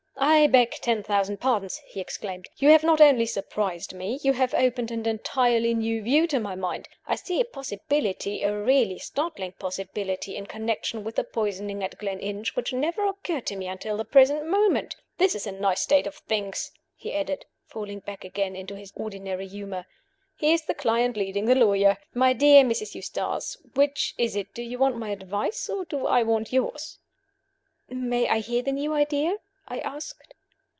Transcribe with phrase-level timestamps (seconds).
[0.23, 2.47] "I beg ten thousand pardons!" he exclaimed.
[2.57, 6.55] "You have not only surprised me you have opened an entirely new view to my
[6.55, 6.87] mind.
[7.07, 12.55] I see a possibility, a really startling possibility, in connection with the poisoning at Gleninch,
[12.55, 14.95] which never occurred to me until the present moment.
[15.17, 19.47] This is a nice state of things," he added, falling back again into his ordinary
[19.47, 19.85] humor.
[20.37, 21.97] "Here is the client leading the lawyer.
[22.13, 22.95] My dear Mrs.
[22.95, 25.67] Eustace, which is it do you want my advice?
[25.67, 26.99] or do I want yours?"
[27.89, 29.37] "May I hear the new idea?"
[29.67, 30.33] I asked.